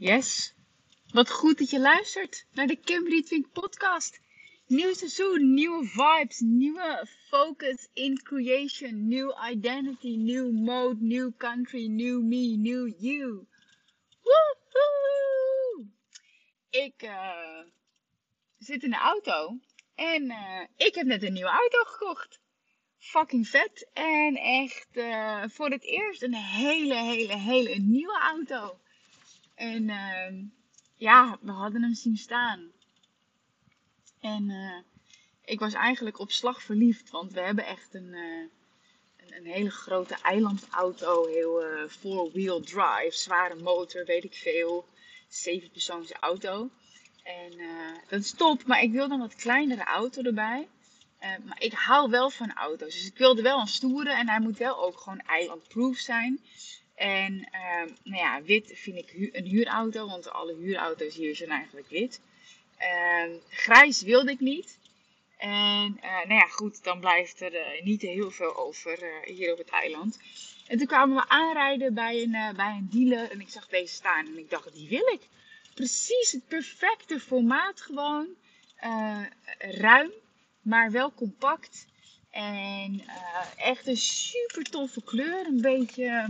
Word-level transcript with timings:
Yes. 0.00 0.54
Wat 1.12 1.30
goed 1.30 1.58
dat 1.58 1.70
je 1.70 1.80
luistert 1.80 2.46
naar 2.52 2.66
de 2.66 2.76
Kim 2.76 3.06
Rietvink 3.06 3.52
podcast. 3.52 4.20
Nieuw 4.66 4.94
seizoen, 4.94 5.54
nieuwe 5.54 5.84
vibes, 5.84 6.38
nieuwe 6.38 7.06
focus 7.28 7.88
in 7.92 8.22
creation, 8.22 9.08
new 9.08 9.32
identity, 9.50 10.16
new 10.16 10.50
mode, 10.50 11.04
new 11.04 11.30
country, 11.36 11.86
new 11.86 12.22
me, 12.22 12.56
new 12.56 12.92
you. 12.98 13.46
Woehoe! 14.22 15.86
Ik 16.70 17.02
uh, 17.02 17.62
zit 18.58 18.82
in 18.82 18.90
de 18.90 18.96
auto 18.96 19.58
en 19.94 20.24
uh, 20.24 20.60
ik 20.76 20.94
heb 20.94 21.06
net 21.06 21.22
een 21.22 21.32
nieuwe 21.32 21.50
auto 21.50 21.84
gekocht. 21.84 22.40
Fucking 22.98 23.48
vet. 23.48 23.88
En 23.92 24.36
echt 24.36 24.88
uh, 24.92 25.44
voor 25.48 25.70
het 25.70 25.84
eerst 25.84 26.22
een 26.22 26.34
hele, 26.34 26.94
hele, 26.94 27.36
hele 27.36 27.74
nieuwe 27.74 28.18
auto. 28.18 28.80
En 29.60 29.88
uh, 29.88 30.44
ja, 30.96 31.38
we 31.40 31.50
hadden 31.50 31.82
hem 31.82 31.94
zien 31.94 32.16
staan. 32.16 32.70
En 34.20 34.50
uh, 34.50 34.78
ik 35.44 35.58
was 35.58 35.72
eigenlijk 35.72 36.18
op 36.18 36.30
slag 36.30 36.62
verliefd, 36.62 37.10
want 37.10 37.32
we 37.32 37.40
hebben 37.40 37.66
echt 37.66 37.94
een, 37.94 38.12
uh, 38.12 38.46
een, 39.16 39.36
een, 39.36 39.46
hele 39.46 39.70
grote 39.70 40.16
eilandauto, 40.22 41.26
heel 41.26 41.64
uh, 41.64 41.88
four-wheel 41.88 42.60
drive, 42.60 43.10
zware 43.10 43.54
motor, 43.54 44.04
weet 44.04 44.24
ik 44.24 44.34
veel, 44.34 44.86
zevenpersoonse 45.28 46.14
auto. 46.20 46.70
En 47.22 47.52
dat 48.08 48.20
is 48.20 48.32
top, 48.32 48.66
maar 48.66 48.82
ik 48.82 48.92
wilde 48.92 49.14
een 49.14 49.20
wat 49.20 49.34
kleinere 49.34 49.84
auto 49.84 50.22
erbij. 50.22 50.68
maar 51.20 51.62
ik 51.62 51.72
hou 51.72 52.10
wel 52.10 52.30
van 52.30 52.52
auto's, 52.52 52.94
dus 52.94 53.06
ik 53.06 53.18
wilde 53.18 53.42
wel 53.42 53.60
een 53.60 53.66
stoere 53.66 54.12
en 54.12 54.28
hij 54.28 54.40
moet 54.40 54.58
wel 54.58 54.82
ook 54.84 55.00
gewoon 55.00 55.20
eilandproof 55.20 55.96
zijn. 55.96 56.40
En 57.00 57.32
uh, 57.32 57.92
nou 58.02 58.22
ja, 58.22 58.42
wit 58.42 58.72
vind 58.74 58.96
ik 58.96 59.30
een 59.32 59.46
huurauto, 59.46 60.06
want 60.06 60.30
alle 60.30 60.54
huurauto's 60.54 61.14
hier 61.14 61.36
zijn 61.36 61.50
eigenlijk 61.50 61.88
wit. 61.88 62.20
Uh, 62.80 63.34
grijs 63.48 64.02
wilde 64.02 64.30
ik 64.30 64.40
niet. 64.40 64.78
En 65.36 66.00
uh, 66.02 66.02
nou 66.02 66.34
ja, 66.34 66.46
goed, 66.46 66.84
dan 66.84 67.00
blijft 67.00 67.40
er 67.40 67.54
uh, 67.54 67.82
niet 67.82 68.02
heel 68.02 68.30
veel 68.30 68.56
over 68.56 69.02
uh, 69.02 69.36
hier 69.36 69.52
op 69.52 69.58
het 69.58 69.68
eiland. 69.68 70.18
En 70.66 70.78
toen 70.78 70.86
kwamen 70.86 71.16
we 71.16 71.28
aanrijden 71.28 71.94
bij 71.94 72.22
een, 72.22 72.56
bij 72.56 72.76
een 72.78 72.88
dealer 72.90 73.30
en 73.30 73.40
ik 73.40 73.48
zag 73.48 73.68
deze 73.68 73.94
staan 73.94 74.26
en 74.26 74.38
ik 74.38 74.50
dacht, 74.50 74.74
die 74.74 74.88
wil 74.88 75.06
ik. 75.12 75.20
Precies 75.74 76.32
het 76.32 76.48
perfecte 76.48 77.20
formaat 77.20 77.80
gewoon. 77.80 78.26
ruim, 79.58 80.10
maar 80.60 80.90
wel 80.90 81.12
compact. 81.14 81.86
En 82.30 83.02
echt 83.56 83.86
een 83.86 83.96
super 83.96 84.62
toffe 84.62 85.02
kleur. 85.02 85.46
Een 85.46 85.60
beetje 85.60 86.28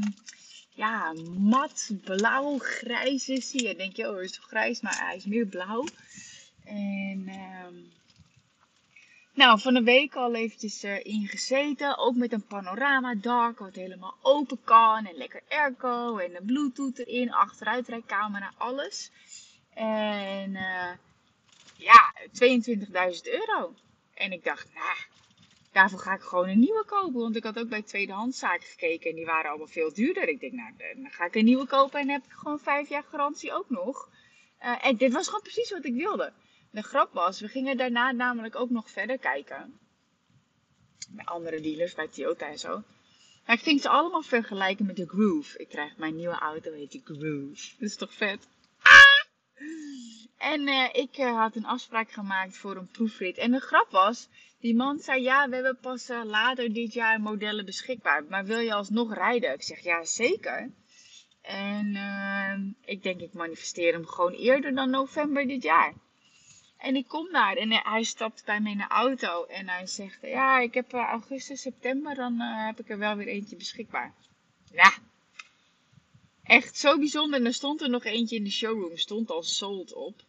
ja, 0.74 1.12
mat, 1.38 1.90
blauw, 2.04 2.58
grijs 2.58 3.28
is 3.28 3.52
hij. 3.52 3.70
En 3.70 3.76
denk 3.76 3.96
je, 3.96 4.08
oh, 4.08 4.14
hij 4.14 4.24
is 4.24 4.32
toch 4.32 4.46
grijs, 4.46 4.80
maar 4.80 4.98
hij 5.06 5.16
is 5.16 5.24
meer 5.24 5.46
blauw. 5.46 5.84
En 6.64 7.28
um, 7.66 7.92
nou, 9.34 9.60
van 9.60 9.74
een 9.74 9.84
week 9.84 10.14
al 10.14 10.34
eventjes 10.34 10.84
uh, 10.84 11.04
ingezeten. 11.04 11.98
Ook 11.98 12.14
met 12.14 12.32
een 12.32 12.46
panorama 12.46 13.14
dak, 13.14 13.58
wat 13.58 13.74
helemaal 13.74 14.16
open 14.22 14.58
kan. 14.64 15.06
En 15.06 15.16
lekker 15.16 15.42
airco 15.48 16.18
en 16.18 16.36
een 16.36 16.44
bluetooth 16.44 16.98
erin, 16.98 17.32
achteruitrijcamera, 17.32 18.52
alles. 18.56 19.10
En 19.74 20.50
uh, 20.50 20.90
ja, 21.76 22.14
22.000 22.22 23.22
euro. 23.22 23.74
En 24.14 24.32
ik 24.32 24.44
dacht, 24.44 24.74
nou, 24.74 24.96
daarvoor 25.72 25.98
ga 25.98 26.14
ik 26.14 26.20
gewoon 26.20 26.48
een 26.48 26.58
nieuwe 26.58 26.84
kopen. 26.86 27.20
Want 27.20 27.36
ik 27.36 27.44
had 27.44 27.58
ook 27.58 27.68
bij 27.68 27.82
tweedehandszaken 27.82 28.66
gekeken 28.66 29.10
en 29.10 29.16
die 29.16 29.24
waren 29.26 29.50
allemaal 29.50 29.66
veel 29.66 29.92
duurder. 29.92 30.28
Ik 30.28 30.40
denk, 30.40 30.52
nou, 30.52 30.72
dan 30.78 31.10
ga 31.10 31.24
ik 31.24 31.34
een 31.34 31.44
nieuwe 31.44 31.66
kopen 31.66 32.00
en 32.00 32.08
heb 32.08 32.24
ik 32.24 32.32
gewoon 32.32 32.60
vijf 32.60 32.88
jaar 32.88 33.04
garantie 33.10 33.52
ook 33.52 33.70
nog. 33.70 34.08
Uh, 34.62 34.86
en 34.86 34.96
dit 34.96 35.12
was 35.12 35.26
gewoon 35.26 35.42
precies 35.42 35.70
wat 35.70 35.84
ik 35.84 35.94
wilde. 35.94 36.32
De 36.70 36.82
grap 36.82 37.12
was, 37.12 37.40
we 37.40 37.48
gingen 37.48 37.76
daarna 37.76 38.12
namelijk 38.12 38.56
ook 38.56 38.70
nog 38.70 38.90
verder 38.90 39.18
kijken. 39.18 39.78
Bij 41.10 41.24
andere 41.24 41.60
dealers, 41.60 41.94
bij 41.94 42.08
Toyota 42.08 42.46
en 42.46 42.58
zo. 42.58 42.82
Maar 43.46 43.56
ik 43.56 43.62
ging 43.62 43.80
ze 43.80 43.88
allemaal 43.88 44.22
vergelijken 44.22 44.86
met 44.86 44.96
de 44.96 45.06
Groove. 45.06 45.58
Ik 45.58 45.68
krijg 45.68 45.96
mijn 45.96 46.16
nieuwe 46.16 46.38
auto, 46.38 46.72
heet 46.72 46.92
de 46.92 47.00
Groove. 47.04 47.70
Dat 47.78 47.88
is 47.88 47.96
toch 47.96 48.14
vet? 48.14 48.48
Ah! 48.82 49.20
En 50.40 50.68
uh, 50.68 50.88
ik 50.92 51.18
uh, 51.18 51.36
had 51.36 51.56
een 51.56 51.66
afspraak 51.66 52.10
gemaakt 52.10 52.56
voor 52.56 52.76
een 52.76 52.90
proefrit. 52.90 53.38
En 53.38 53.50
de 53.50 53.60
grap 53.60 53.90
was, 53.90 54.28
die 54.60 54.74
man 54.74 54.98
zei, 54.98 55.22
ja, 55.22 55.48
we 55.48 55.54
hebben 55.54 55.78
pas 55.80 56.10
uh, 56.10 56.24
later 56.24 56.72
dit 56.72 56.92
jaar 56.92 57.20
modellen 57.20 57.64
beschikbaar. 57.64 58.24
Maar 58.24 58.44
wil 58.44 58.58
je 58.58 58.74
alsnog 58.74 59.14
rijden? 59.14 59.52
Ik 59.52 59.62
zeg, 59.62 59.80
ja, 59.80 60.04
zeker. 60.04 60.70
En 61.42 62.76
ik 62.84 63.02
denk, 63.02 63.20
ik 63.20 63.32
manifesteer 63.32 63.92
hem 63.92 64.06
gewoon 64.06 64.32
eerder 64.32 64.74
dan 64.74 64.90
november 64.90 65.46
dit 65.46 65.62
jaar. 65.62 65.94
En 66.76 66.96
ik 66.96 67.08
kom 67.08 67.32
daar 67.32 67.56
en 67.56 67.72
hij 67.72 68.02
stapt 68.02 68.44
bij 68.44 68.60
mij 68.60 68.72
in 68.72 68.78
de 68.78 68.88
auto 68.88 69.44
en 69.44 69.68
hij 69.68 69.86
zegt, 69.86 70.18
ja, 70.22 70.58
ik 70.58 70.74
heb 70.74 70.92
augustus, 70.92 71.60
september, 71.60 72.14
dan 72.14 72.40
heb 72.40 72.80
ik 72.80 72.90
er 72.90 72.98
wel 72.98 73.16
weer 73.16 73.28
eentje 73.28 73.56
beschikbaar. 73.56 74.14
Ja, 74.72 74.92
echt 76.42 76.76
zo 76.76 76.98
bijzonder. 76.98 77.38
En 77.38 77.46
er 77.46 77.54
stond 77.54 77.80
er 77.80 77.90
nog 77.90 78.04
eentje 78.04 78.36
in 78.36 78.44
de 78.44 78.50
showroom, 78.50 78.96
stond 78.96 79.30
al 79.30 79.42
sold 79.42 79.94
op. 79.94 80.28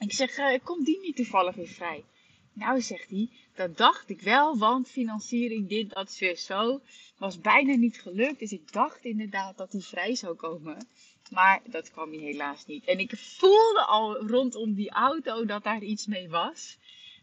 Ik 0.00 0.12
zeg, 0.12 0.38
uh, 0.38 0.58
komt 0.62 0.86
die 0.86 1.00
niet 1.00 1.16
toevallig 1.16 1.54
weer 1.54 1.68
vrij? 1.68 2.04
Nou, 2.52 2.80
zegt 2.80 3.10
hij, 3.10 3.28
dat 3.54 3.76
dacht 3.76 4.10
ik 4.10 4.20
wel, 4.20 4.58
want 4.58 4.88
financiering, 4.88 5.68
dit, 5.68 5.90
dat, 5.90 6.12
zo. 6.36 6.80
Was 7.18 7.40
bijna 7.40 7.74
niet 7.74 8.00
gelukt, 8.00 8.38
dus 8.38 8.52
ik 8.52 8.72
dacht 8.72 9.04
inderdaad 9.04 9.56
dat 9.56 9.70
die 9.70 9.84
vrij 9.84 10.14
zou 10.14 10.34
komen. 10.34 10.88
Maar 11.30 11.60
dat 11.64 11.90
kwam 11.90 12.12
hij 12.12 12.18
helaas 12.18 12.66
niet. 12.66 12.84
En 12.84 12.98
ik 12.98 13.16
voelde 13.16 13.84
al 13.84 14.26
rondom 14.26 14.74
die 14.74 14.90
auto 14.90 15.44
dat 15.44 15.62
daar 15.62 15.82
iets 15.82 16.06
mee 16.06 16.28
was. 16.28 16.76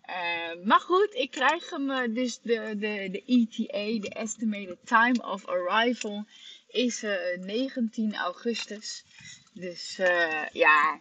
Uh, 0.09 0.65
maar 0.65 0.79
goed, 0.79 1.13
ik 1.13 1.31
krijg 1.31 1.69
hem 1.69 1.89
uh, 1.89 1.99
dus 2.09 2.39
de, 2.39 2.75
de, 2.77 3.09
de 3.11 3.23
ETA, 3.25 4.01
de 4.01 4.09
Estimated 4.09 4.77
Time 4.83 5.31
of 5.31 5.45
Arrival, 5.45 6.25
is 6.67 7.03
uh, 7.03 7.15
19 7.39 8.15
augustus. 8.15 9.03
Dus 9.53 9.95
ja, 10.51 10.99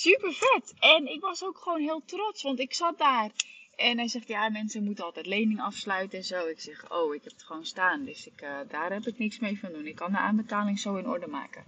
super 0.00 0.32
vet. 0.32 0.74
En 0.78 1.06
ik 1.06 1.20
was 1.20 1.44
ook 1.44 1.58
gewoon 1.58 1.80
heel 1.80 2.02
trots, 2.04 2.42
want 2.42 2.58
ik 2.58 2.74
zat 2.74 2.98
daar. 2.98 3.30
En 3.76 3.98
hij 3.98 4.08
zegt, 4.08 4.28
ja, 4.28 4.48
mensen 4.48 4.84
moeten 4.84 5.04
altijd 5.04 5.26
lening 5.26 5.60
afsluiten 5.60 6.18
en 6.18 6.24
zo. 6.24 6.46
Ik 6.46 6.60
zeg, 6.60 6.90
oh, 6.90 7.14
ik 7.14 7.24
heb 7.24 7.32
het 7.32 7.42
gewoon 7.42 7.66
staan. 7.66 8.04
Dus 8.04 8.26
ik, 8.26 8.42
uh, 8.42 8.58
daar 8.68 8.92
heb 8.92 9.06
ik 9.06 9.18
niks 9.18 9.38
mee 9.38 9.58
van 9.58 9.72
doen. 9.72 9.86
Ik 9.86 9.94
kan 9.96 10.12
de 10.12 10.18
aanbetaling 10.18 10.78
zo 10.78 10.96
in 10.96 11.08
orde 11.08 11.26
maken. 11.26 11.64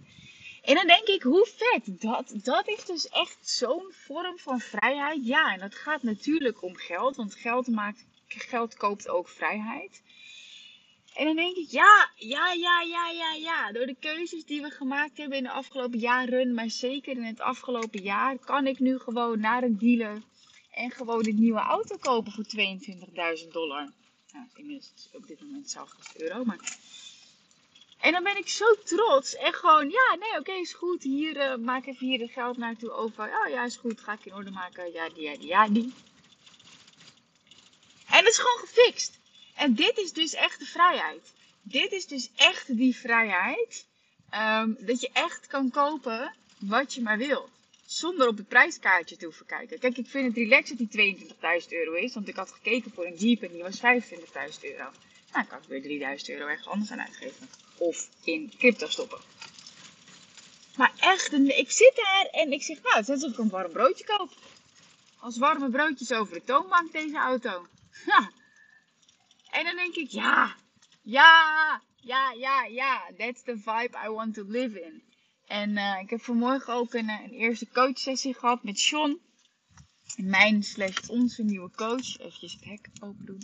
En 0.62 0.74
dan 0.74 0.86
denk 0.86 1.06
ik, 1.06 1.22
hoe 1.22 1.48
vet. 1.56 2.00
Dat, 2.00 2.32
dat 2.42 2.68
is 2.68 2.84
dus 2.84 3.08
echt 3.08 3.48
zo'n 3.48 3.92
vorm 3.92 4.38
van 4.38 4.60
vrijheid. 4.60 5.26
Ja, 5.26 5.52
en 5.52 5.58
dat 5.58 5.74
gaat 5.74 6.02
natuurlijk 6.02 6.62
om 6.62 6.76
geld. 6.76 7.16
Want 7.16 7.34
geld, 7.34 7.66
maakt, 7.66 8.04
geld 8.28 8.76
koopt 8.76 9.08
ook 9.08 9.28
vrijheid. 9.28 10.02
En 11.16 11.24
dan 11.24 11.36
denk 11.36 11.56
ik, 11.56 11.70
ja, 11.70 12.10
ja, 12.16 12.52
ja, 12.52 12.80
ja, 12.80 13.10
ja, 13.10 13.32
ja. 13.32 13.72
Door 13.72 13.86
de 13.86 13.96
keuzes 14.00 14.44
die 14.44 14.62
we 14.62 14.70
gemaakt 14.70 15.16
hebben 15.16 15.38
in 15.38 15.42
de 15.42 15.50
afgelopen 15.50 15.98
jaren, 15.98 16.54
maar 16.54 16.70
zeker 16.70 17.16
in 17.16 17.24
het 17.24 17.40
afgelopen 17.40 18.02
jaar, 18.02 18.38
kan 18.38 18.66
ik 18.66 18.78
nu 18.78 18.98
gewoon 18.98 19.40
naar 19.40 19.62
een 19.62 19.78
dealer 19.78 20.22
en 20.70 20.90
gewoon 20.90 21.26
een 21.26 21.40
nieuwe 21.40 21.60
auto 21.60 21.96
kopen 21.96 22.32
voor 22.32 22.44
22.000 22.44 23.48
dollar. 23.52 23.92
Nou, 24.32 24.46
inmiddels 24.54 25.08
op 25.12 25.26
dit 25.26 25.40
moment 25.40 25.70
zelfs 25.70 26.16
euro, 26.16 26.44
maar... 26.44 26.78
En 28.00 28.12
dan 28.12 28.22
ben 28.22 28.36
ik 28.36 28.48
zo 28.48 28.74
trots. 28.84 29.36
En 29.36 29.52
gewoon, 29.52 29.90
ja, 29.90 30.16
nee, 30.18 30.38
oké, 30.38 30.52
is 30.52 30.72
goed. 30.72 31.02
Hier, 31.02 31.36
uh, 31.36 31.56
maak 31.56 31.86
even 31.86 32.06
hier 32.06 32.20
het 32.20 32.30
geld 32.30 32.56
naartoe 32.56 32.90
over. 32.90 33.24
Oh 33.24 33.50
ja, 33.50 33.64
is 33.64 33.76
goed. 33.76 34.00
Ga 34.00 34.12
ik 34.12 34.24
in 34.24 34.34
orde 34.34 34.50
maken. 34.50 34.92
Ja, 34.92 35.08
die, 35.08 35.22
ja, 35.22 35.36
die, 35.36 35.46
ja, 35.46 35.68
die. 35.68 35.92
En 38.06 38.18
het 38.18 38.28
is 38.28 38.38
gewoon 38.38 38.58
gefixt. 38.58 39.18
En 39.56 39.74
dit 39.74 39.98
is 39.98 40.12
dus 40.12 40.34
echt 40.34 40.58
de 40.58 40.64
vrijheid. 40.64 41.32
Dit 41.62 41.92
is 41.92 42.06
dus 42.06 42.30
echt 42.36 42.76
die 42.76 42.96
vrijheid. 42.96 43.86
Um, 44.34 44.76
dat 44.80 45.00
je 45.00 45.10
echt 45.12 45.46
kan 45.46 45.70
kopen 45.70 46.34
wat 46.58 46.94
je 46.94 47.02
maar 47.02 47.18
wilt. 47.18 47.48
Zonder 47.86 48.28
op 48.28 48.36
het 48.36 48.48
prijskaartje 48.48 49.16
te 49.16 49.24
hoeven 49.24 49.46
kijken. 49.46 49.78
Kijk, 49.78 49.96
ik 49.96 50.06
vind 50.06 50.26
het 50.26 50.36
relaxed 50.36 50.78
dat 50.78 50.92
die 50.92 51.16
22.000 51.62 51.68
euro 51.68 51.92
is. 51.92 52.14
Want 52.14 52.28
ik 52.28 52.36
had 52.36 52.52
gekeken 52.52 52.90
voor 52.94 53.06
een 53.06 53.16
Jeep 53.16 53.42
en 53.42 53.52
die 53.52 53.62
was 53.62 53.80
25.000 53.80 53.84
euro. 54.60 54.90
Nou, 55.32 55.42
ik 55.42 55.48
kan 55.48 55.58
ik 55.68 55.84
weer 55.84 56.18
3.000 56.18 56.24
euro 56.26 56.46
ergens 56.46 56.68
anders 56.68 56.90
aan 56.90 57.00
uitgeven. 57.00 57.48
Of 57.76 58.08
in 58.24 58.52
crypto 58.58 58.88
stoppen. 58.88 59.18
Maar 60.76 60.92
echt, 60.98 61.32
ik 61.32 61.70
zit 61.70 61.92
daar 61.94 62.26
en 62.30 62.52
ik 62.52 62.62
zeg, 62.62 62.82
nou, 62.82 62.96
het 62.96 63.08
is 63.08 63.14
alsof 63.14 63.30
ik 63.30 63.38
een 63.38 63.48
warm 63.48 63.72
broodje 63.72 64.04
koop. 64.04 64.32
Als 65.18 65.38
warme 65.38 65.70
broodjes 65.70 66.12
over 66.12 66.34
de 66.34 66.44
toonbank 66.44 66.92
deze 66.92 67.16
auto. 67.16 67.66
Ja, 68.06 68.30
en 69.56 69.64
dan 69.64 69.76
denk 69.76 69.94
ik, 69.94 70.10
ja, 70.10 70.56
ja, 71.02 71.82
ja, 71.96 72.32
ja, 72.32 72.64
ja. 72.64 73.10
That's 73.16 73.42
the 73.42 73.56
vibe 73.56 73.96
I 74.04 74.08
want 74.08 74.34
to 74.34 74.44
live 74.48 74.82
in. 74.82 75.02
En 75.46 75.70
uh, 75.70 75.98
ik 76.00 76.10
heb 76.10 76.20
vanmorgen 76.20 76.74
ook 76.74 76.94
een, 76.94 77.08
een 77.08 77.30
eerste 77.30 77.68
coachsessie 77.72 78.34
gehad 78.34 78.62
met 78.62 78.78
Sean. 78.78 79.18
Mijn 80.16 80.62
slash 80.62 81.08
onze 81.08 81.42
nieuwe 81.42 81.70
coach. 81.70 82.18
Even 82.18 82.48
het 82.48 82.64
hek 82.64 82.88
open 83.00 83.24
doen. 83.24 83.42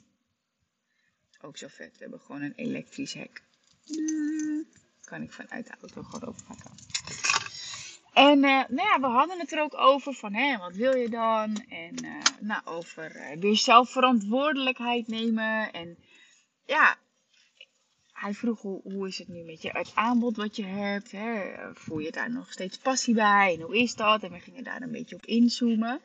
Ook 1.41 1.57
zo 1.57 1.67
vet. 1.69 1.93
We 1.93 1.99
hebben 1.99 2.21
gewoon 2.21 2.43
een 2.43 2.55
elektrisch 2.55 3.13
hek. 3.13 3.43
Kan 5.05 5.23
ik 5.23 5.33
vanuit 5.33 5.67
de 5.67 5.73
auto 5.81 6.03
gewoon 6.03 6.29
openpakken. 6.29 6.71
En 8.13 8.45
eh, 8.45 8.63
nou 8.69 8.89
ja, 8.89 9.01
we 9.01 9.07
hadden 9.07 9.39
het 9.39 9.53
er 9.53 9.61
ook 9.61 9.79
over 9.79 10.13
van, 10.13 10.35
hè, 10.35 10.59
wat 10.59 10.77
wil 10.77 10.97
je 10.97 11.09
dan? 11.09 11.65
En 11.69 11.95
eh, 11.95 12.11
nou, 12.41 12.61
over 12.65 13.17
uh, 13.17 13.41
weer 13.41 13.57
zelfverantwoordelijkheid 13.57 15.09
nemen. 15.09 15.73
En 15.73 15.99
ja, 16.67 16.97
hij 18.13 18.35
vroeg 18.35 18.61
hoe, 18.61 19.09
is 19.09 19.19
het 19.19 19.29
nu 19.29 19.45
met 19.45 19.63
je 19.63 19.71
het 19.71 19.93
aanbod 19.95 20.37
wat 20.37 20.57
je 20.57 20.65
hebt? 20.65 21.11
Hè? 21.11 21.55
Voel 21.75 21.99
je 21.99 22.11
daar 22.11 22.31
nog 22.31 22.53
steeds 22.53 22.79
passie 22.79 23.15
bij? 23.15 23.55
En 23.55 23.61
hoe 23.61 23.77
is 23.77 23.95
dat? 23.95 24.23
En 24.23 24.31
we 24.31 24.41
gingen 24.41 24.65
daar 24.65 24.83
een 24.83 24.93
beetje 24.93 25.17
op 25.17 25.27
inzoomen. 25.27 26.01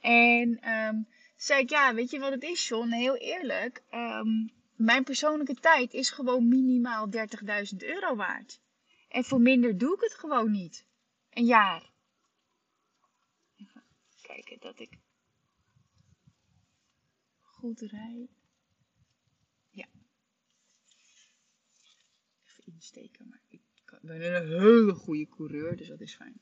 En 0.00 0.70
um, 0.72 1.08
zei 1.36 1.62
ik, 1.62 1.70
ja, 1.70 1.94
weet 1.94 2.10
je 2.10 2.18
wat 2.18 2.32
het 2.32 2.42
is, 2.42 2.68
John? 2.68 2.90
Heel 2.90 3.16
eerlijk, 3.16 3.82
um, 3.94 4.52
mijn 4.76 5.04
persoonlijke 5.04 5.54
tijd 5.54 5.94
is 5.94 6.10
gewoon 6.10 6.48
minimaal 6.48 7.08
30.000 7.10 7.76
euro 7.78 8.16
waard. 8.16 8.60
En 9.08 9.24
voor 9.24 9.40
minder 9.40 9.78
doe 9.78 9.94
ik 9.94 10.00
het 10.00 10.14
gewoon 10.14 10.50
niet. 10.50 10.86
Een 11.38 11.44
jaar. 11.44 11.90
Even 13.56 13.82
kijken 14.22 14.58
dat 14.60 14.80
ik 14.80 14.98
goed 17.40 17.80
rijd. 17.80 18.30
Ja. 19.70 19.86
Even 22.46 22.72
insteken, 22.72 23.28
maar 23.28 23.42
ik 23.48 23.60
ben 24.02 24.34
een 24.34 24.60
hele 24.60 24.94
goede 24.94 25.28
coureur, 25.28 25.76
dus 25.76 25.88
dat 25.88 26.00
is 26.00 26.14
fijn. 26.14 26.40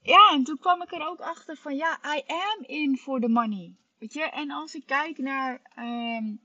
Ja, 0.00 0.32
en 0.32 0.44
toen 0.44 0.58
kwam 0.58 0.82
ik 0.82 0.92
er 0.92 1.06
ook 1.06 1.20
achter 1.20 1.56
van 1.56 1.76
ja, 1.76 2.16
I 2.16 2.22
am 2.26 2.64
in 2.64 2.96
for 2.96 3.20
the 3.20 3.28
money. 3.28 3.76
Weet 3.98 4.12
je, 4.12 4.22
en 4.22 4.50
als 4.50 4.74
ik 4.74 4.86
kijk 4.86 5.18
naar 5.18 5.72
um, 5.76 6.40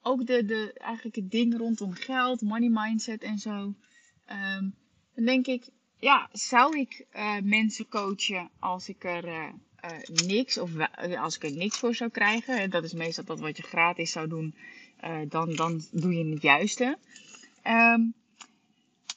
ook 0.00 0.26
de, 0.26 0.44
de, 0.44 0.72
eigenlijk 0.72 1.16
het 1.16 1.30
ding 1.30 1.56
rondom 1.56 1.92
geld, 1.92 2.40
money 2.40 2.68
mindset 2.68 3.22
en 3.22 3.38
zo. 3.38 3.74
Um, 4.30 4.82
dan 5.14 5.24
denk 5.24 5.46
ik, 5.46 5.64
ja, 5.98 6.28
zou 6.32 6.78
ik 6.78 7.06
uh, 7.16 7.36
mensen 7.42 7.88
coachen 7.88 8.50
als 8.58 8.88
ik 8.88 9.04
er 9.04 9.28
uh, 9.28 9.48
uh, 9.84 10.26
niks, 10.26 10.58
of 10.58 10.70
als 11.18 11.36
ik 11.36 11.44
er 11.44 11.52
niks 11.52 11.78
voor 11.78 11.94
zou 11.94 12.10
krijgen? 12.10 12.70
Dat 12.70 12.84
is 12.84 12.92
meestal 12.92 13.24
dat 13.24 13.40
wat 13.40 13.56
je 13.56 13.62
gratis 13.62 14.12
zou 14.12 14.28
doen, 14.28 14.54
dan, 15.28 15.54
dan 15.54 15.82
doe 15.90 16.14
je 16.14 16.24
het 16.24 16.42
juiste. 16.42 16.98
Um, 17.66 18.14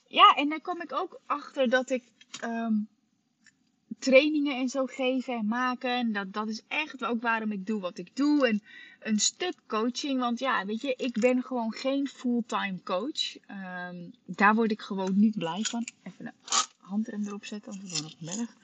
ja, 0.07 0.35
en 0.35 0.49
dan 0.49 0.61
kom 0.61 0.81
ik 0.81 0.93
ook 0.93 1.19
achter 1.25 1.69
dat 1.69 1.89
ik 1.89 2.03
um, 2.43 2.87
trainingen 3.99 4.55
en 4.57 4.69
zo 4.69 4.85
geven 4.85 5.33
en 5.33 5.47
maken. 5.47 5.89
En 5.89 6.11
dat, 6.11 6.33
dat 6.33 6.47
is 6.47 6.61
echt 6.67 7.05
ook 7.05 7.21
waarom 7.21 7.51
ik 7.51 7.65
doe 7.65 7.81
wat 7.81 7.97
ik 7.97 8.15
doe. 8.15 8.47
En 8.47 8.61
een 8.99 9.19
stuk 9.19 9.55
coaching. 9.67 10.19
Want 10.19 10.39
ja, 10.39 10.65
weet 10.65 10.81
je, 10.81 10.95
ik 10.95 11.19
ben 11.19 11.43
gewoon 11.43 11.73
geen 11.73 12.07
fulltime 12.07 12.83
coach. 12.83 13.35
Um, 13.89 14.13
daar 14.25 14.55
word 14.55 14.71
ik 14.71 14.81
gewoon 14.81 15.19
niet 15.19 15.37
blij 15.37 15.61
van. 15.61 15.87
Even 16.03 16.25
de 16.25 16.33
handrem 16.77 17.27
erop 17.27 17.45
zetten, 17.45 17.71
want 17.71 17.83
we 17.83 17.89
wonen 17.89 18.11
op 18.11 18.19
een 18.19 18.37
berg. 18.37 18.55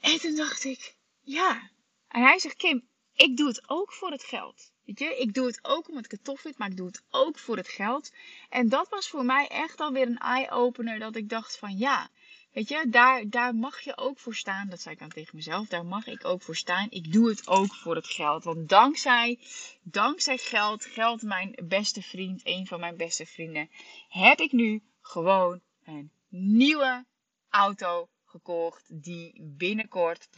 En 0.00 0.20
toen 0.20 0.36
dacht 0.36 0.64
ik, 0.64 0.96
ja. 1.20 1.70
En 2.08 2.22
hij 2.22 2.38
zegt, 2.38 2.56
Kim, 2.56 2.88
ik 3.14 3.36
doe 3.36 3.48
het 3.48 3.62
ook 3.66 3.92
voor 3.92 4.10
het 4.10 4.24
geld. 4.24 4.72
Weet 4.84 4.98
je, 4.98 5.16
ik 5.16 5.34
doe 5.34 5.46
het 5.46 5.58
ook 5.62 5.88
omdat 5.88 6.04
ik 6.04 6.10
het 6.10 6.24
tof 6.24 6.40
vind, 6.40 6.58
maar 6.58 6.70
ik 6.70 6.76
doe 6.76 6.86
het 6.86 7.02
ook 7.10 7.38
voor 7.38 7.56
het 7.56 7.68
geld. 7.68 8.12
En 8.48 8.68
dat 8.68 8.88
was 8.88 9.08
voor 9.08 9.24
mij 9.24 9.48
echt 9.48 9.80
alweer 9.80 10.06
een 10.06 10.18
eye-opener 10.18 10.98
dat 10.98 11.16
ik 11.16 11.28
dacht 11.28 11.58
van 11.58 11.78
ja, 11.78 12.08
Weet 12.54 12.68
je, 12.68 12.88
daar, 12.88 13.28
daar 13.28 13.54
mag 13.54 13.80
je 13.80 13.96
ook 13.96 14.18
voor 14.18 14.34
staan. 14.34 14.68
Dat 14.68 14.80
zei 14.80 14.94
ik 14.94 15.00
dan 15.00 15.08
tegen 15.08 15.36
mezelf. 15.36 15.68
Daar 15.68 15.86
mag 15.86 16.06
ik 16.06 16.24
ook 16.24 16.42
voor 16.42 16.56
staan. 16.56 16.86
Ik 16.90 17.12
doe 17.12 17.28
het 17.28 17.48
ook 17.48 17.74
voor 17.74 17.94
het 17.94 18.06
geld. 18.06 18.44
Want 18.44 18.68
dankzij, 18.68 19.38
dankzij 19.82 20.38
geld, 20.38 20.84
geld 20.84 21.22
mijn 21.22 21.58
beste 21.62 22.02
vriend, 22.02 22.40
een 22.44 22.66
van 22.66 22.80
mijn 22.80 22.96
beste 22.96 23.26
vrienden, 23.26 23.70
heb 24.08 24.40
ik 24.40 24.52
nu 24.52 24.82
gewoon 25.00 25.60
een 25.84 26.10
nieuwe 26.28 27.04
auto 27.48 28.08
gekocht. 28.24 28.84
Die 28.88 29.42
binnenkort 29.42 30.28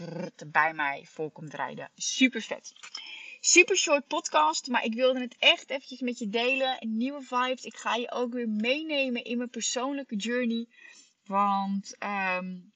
bij 0.46 0.74
mij 0.74 1.04
volkomt 1.06 1.54
rijden. 1.54 1.90
Super 1.94 2.42
vet. 2.42 2.72
Super 3.40 3.76
short 3.76 4.06
podcast, 4.06 4.68
maar 4.68 4.84
ik 4.84 4.94
wilde 4.94 5.20
het 5.20 5.36
echt 5.38 5.70
eventjes 5.70 6.00
met 6.00 6.18
je 6.18 6.28
delen. 6.28 6.76
Nieuwe 6.80 7.22
vibes. 7.22 7.64
Ik 7.64 7.76
ga 7.76 7.94
je 7.94 8.10
ook 8.10 8.32
weer 8.32 8.48
meenemen 8.48 9.24
in 9.24 9.36
mijn 9.36 9.50
persoonlijke 9.50 10.16
journey 10.16 10.66
want 11.26 11.96
um, 12.02 12.72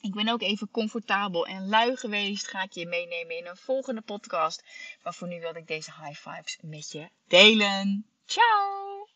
ik 0.00 0.14
ben 0.14 0.28
ook 0.28 0.42
even 0.42 0.70
comfortabel 0.70 1.46
en 1.46 1.68
lui 1.68 1.96
geweest. 1.96 2.48
Ga 2.48 2.62
ik 2.62 2.72
je 2.72 2.86
meenemen 2.86 3.36
in 3.36 3.46
een 3.46 3.56
volgende 3.56 4.00
podcast. 4.00 4.64
Maar 5.02 5.14
voor 5.14 5.28
nu 5.28 5.40
wilde 5.40 5.58
ik 5.58 5.66
deze 5.66 5.92
high 6.02 6.28
vibes 6.28 6.58
met 6.62 6.92
je 6.92 7.08
delen. 7.28 8.06
Ciao! 8.26 9.08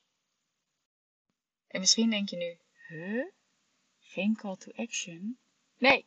En 1.69 1.81
misschien 1.81 2.11
denk 2.11 2.29
je 2.29 2.37
nu? 2.37 2.59
Geen 4.01 4.37
call 4.37 4.57
to 4.57 4.73
action? 4.77 5.39
Nee, 5.79 6.07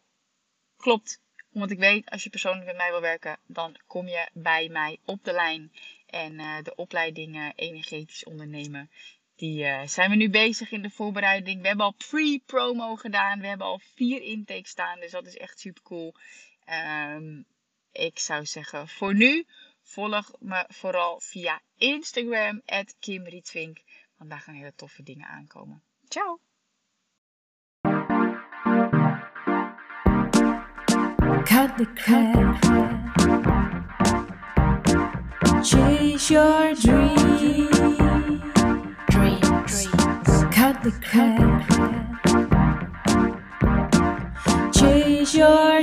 klopt. 0.77 1.21
Omdat 1.53 1.71
ik 1.71 1.79
weet, 1.79 2.09
als 2.09 2.23
je 2.23 2.29
persoonlijk 2.29 2.65
met 2.65 2.77
mij 2.77 2.91
wil 2.91 3.01
werken, 3.01 3.39
dan 3.45 3.79
kom 3.87 4.07
je 4.07 4.29
bij 4.33 4.69
mij 4.69 4.99
op 5.05 5.23
de 5.23 5.31
lijn. 5.31 5.71
En 6.05 6.33
uh, 6.33 6.63
de 6.63 6.75
opleidingen 6.75 7.53
energetisch 7.55 8.23
ondernemen, 8.23 8.89
die 9.37 9.63
uh, 9.63 9.87
zijn 9.87 10.09
we 10.09 10.15
nu 10.15 10.29
bezig 10.29 10.71
in 10.71 10.81
de 10.81 10.89
voorbereiding. 10.89 11.61
We 11.61 11.67
hebben 11.67 11.85
al 11.85 11.95
pre-promo 12.09 12.95
gedaan. 12.95 13.39
We 13.39 13.47
hebben 13.47 13.67
al 13.67 13.81
vier 13.95 14.21
intakes 14.21 14.69
staan. 14.69 14.99
Dus 14.99 15.11
dat 15.11 15.27
is 15.27 15.37
echt 15.37 15.59
super 15.59 15.83
cool. 15.83 16.13
Um, 17.15 17.45
ik 17.91 18.19
zou 18.19 18.45
zeggen, 18.45 18.87
voor 18.87 19.15
nu 19.15 19.45
volg 19.81 20.31
me 20.39 20.65
vooral 20.67 21.19
via 21.19 21.61
Instagram, 21.77 22.61
Kim 22.99 23.23
Rietvink. 23.23 23.77
Want 24.17 24.29
daar 24.29 24.39
gaan 24.39 24.55
hele 24.55 24.73
toffe 24.75 25.03
dingen 25.03 25.27
aankomen. 25.27 25.83
Ciao! 26.07 26.39
Cut 31.43 31.77
the 31.77 31.93
crap. 31.93 32.57
Chase 35.63 36.33
your 36.33 36.75
dreams. 36.75 37.76
The. 40.91 41.67
Chase 44.73 45.35
your 45.35 45.76